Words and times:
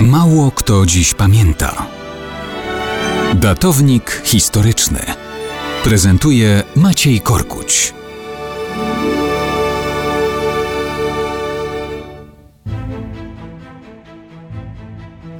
Mało 0.00 0.50
kto 0.50 0.86
dziś 0.86 1.14
pamięta. 1.14 1.86
Datownik 3.34 4.22
historyczny 4.24 5.00
prezentuje 5.84 6.62
Maciej 6.76 7.20
Korkuć. 7.20 7.94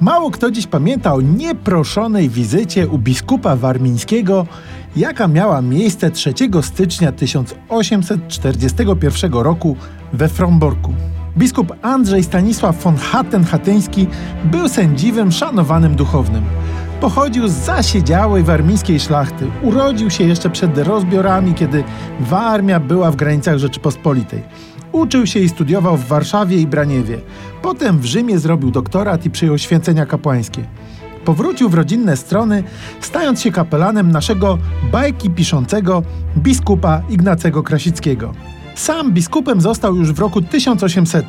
Mało 0.01 0.31
kto 0.31 0.51
dziś 0.51 0.67
pamięta 0.67 1.13
o 1.13 1.21
nieproszonej 1.21 2.29
wizycie 2.29 2.87
u 2.87 2.97
biskupa 2.97 3.55
warmińskiego, 3.55 4.47
jaka 4.95 5.27
miała 5.27 5.61
miejsce 5.61 6.11
3 6.11 6.33
stycznia 6.61 7.11
1841 7.11 9.33
roku 9.33 9.75
we 10.13 10.29
Fromborku. 10.29 10.93
Biskup 11.37 11.73
Andrzej 11.81 12.23
Stanisław 12.23 12.83
von 12.83 12.95
Hatten-Hatyński 12.97 14.07
był 14.45 14.69
sędziwym, 14.69 15.31
szanowanym 15.31 15.95
duchownym. 15.95 16.43
Pochodził 17.01 17.47
z 17.47 17.51
zasiedziałej 17.51 18.43
warmińskiej 18.43 18.99
szlachty. 18.99 19.47
Urodził 19.61 20.09
się 20.09 20.23
jeszcze 20.23 20.49
przed 20.49 20.77
rozbiorami, 20.77 21.53
kiedy 21.53 21.83
Warmia 22.19 22.79
była 22.79 23.11
w 23.11 23.15
granicach 23.15 23.57
Rzeczypospolitej. 23.57 24.43
Uczył 24.91 25.27
się 25.27 25.39
i 25.39 25.49
studiował 25.49 25.97
w 25.97 26.07
Warszawie 26.07 26.57
i 26.57 26.67
Braniewie. 26.67 27.17
Potem 27.61 27.99
w 27.99 28.05
Rzymie 28.05 28.39
zrobił 28.39 28.71
doktorat 28.71 29.25
i 29.25 29.29
przyjął 29.29 29.57
święcenia 29.57 30.05
kapłańskie. 30.05 30.63
Powrócił 31.25 31.69
w 31.69 31.73
rodzinne 31.73 32.17
strony, 32.17 32.63
stając 33.01 33.41
się 33.41 33.51
kapelanem 33.51 34.11
naszego 34.11 34.57
bajki 34.91 35.29
piszącego 35.29 36.03
biskupa 36.37 37.01
Ignacego 37.09 37.63
Krasickiego. 37.63 38.33
Sam 38.77 39.11
biskupem 39.11 39.61
został 39.61 39.95
już 39.95 40.11
w 40.11 40.19
roku 40.19 40.41
1800. 40.41 41.25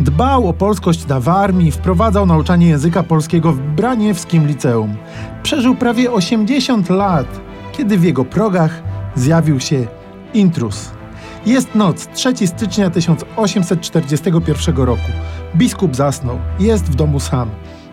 Dbał 0.00 0.48
o 0.48 0.52
polskość 0.52 1.06
na 1.06 1.20
Warmii, 1.20 1.70
wprowadzał 1.70 2.26
nauczanie 2.26 2.68
języka 2.68 3.02
polskiego 3.02 3.52
w 3.52 3.60
Braniewskim 3.60 4.46
Liceum. 4.46 4.94
Przeżył 5.42 5.74
prawie 5.74 6.12
80 6.12 6.90
lat, 6.90 7.40
kiedy 7.72 7.98
w 7.98 8.04
jego 8.04 8.24
progach 8.24 8.82
zjawił 9.14 9.60
się 9.60 9.86
intrus. 10.34 10.90
Jest 11.46 11.74
noc, 11.74 12.08
3 12.14 12.46
stycznia 12.46 12.90
1841 12.90 14.76
roku. 14.76 15.10
Biskup 15.56 15.96
zasnął, 15.96 16.38
jest 16.60 16.84
w 16.84 16.94
domu 16.94 17.20
sam. 17.20 17.50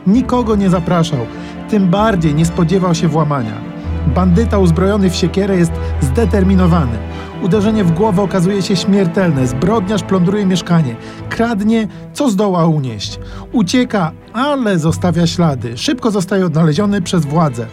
Nikogo 0.07 0.55
nie 0.55 0.69
zapraszał, 0.69 1.25
tym 1.69 1.87
bardziej 1.89 2.35
nie 2.35 2.45
spodziewał 2.45 2.95
się 2.95 3.07
włamania. 3.07 3.68
Bandyta 4.09 4.59
uzbrojony 4.59 5.09
w 5.09 5.15
siekierę 5.15 5.57
jest 5.57 5.71
zdeterminowany. 6.01 6.97
Uderzenie 7.43 7.83
w 7.83 7.91
głowę 7.91 8.21
okazuje 8.21 8.61
się 8.61 8.75
śmiertelne. 8.75 9.47
Zbrodniarz 9.47 10.03
plądruje 10.03 10.45
mieszkanie. 10.45 10.95
Kradnie, 11.29 11.87
co 12.13 12.29
zdoła 12.29 12.65
unieść. 12.65 13.19
Ucieka, 13.51 14.11
ale 14.33 14.79
zostawia 14.79 15.27
ślady. 15.27 15.77
Szybko 15.77 16.11
zostaje 16.11 16.45
odnaleziony 16.45 17.01
przez 17.01 17.25
władze. 17.25 17.65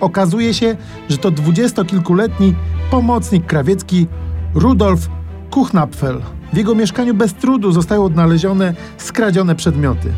Okazuje 0.00 0.54
się, 0.54 0.76
że 1.08 1.18
to 1.18 1.30
dwudziestokilkuletni 1.30 2.54
pomocnik 2.90 3.46
krawiecki 3.46 4.06
Rudolf 4.54 5.08
Kuchnapfel. 5.50 6.22
W 6.52 6.56
jego 6.56 6.74
mieszkaniu 6.74 7.14
bez 7.14 7.34
trudu 7.34 7.72
zostają 7.72 8.04
odnalezione 8.04 8.74
skradzione 8.98 9.54
przedmioty. 9.54 10.12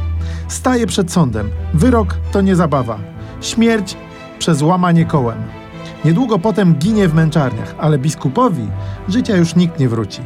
Staje 0.48 0.86
przed 0.86 1.12
sądem. 1.12 1.48
Wyrok 1.74 2.16
to 2.32 2.40
nie 2.40 2.56
zabawa. 2.56 2.98
Śmierć 3.40 3.96
przez 4.38 4.62
łamanie 4.62 5.04
kołem. 5.04 5.63
Niedługo 6.04 6.38
potem 6.38 6.74
ginie 6.74 7.08
w 7.08 7.14
męczarniach, 7.14 7.74
ale 7.78 7.98
biskupowi 7.98 8.68
życia 9.08 9.36
już 9.36 9.56
nikt 9.56 9.78
nie 9.78 9.88
wróci. 9.88 10.20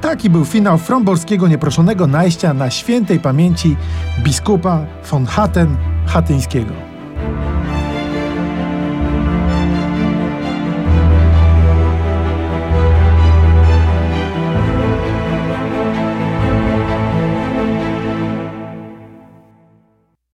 Taki 0.00 0.30
był 0.30 0.44
finał 0.44 0.78
fromborskiego 0.78 1.48
nieproszonego 1.48 2.06
najścia 2.06 2.54
na 2.54 2.70
świętej 2.70 3.20
pamięci 3.20 3.76
biskupa 4.24 4.86
von 5.10 5.26
Hatten 5.26 5.76
Hatyńskiego. 6.06 6.72